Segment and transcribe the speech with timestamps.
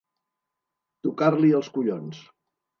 [1.09, 2.27] Tocar-li els collons.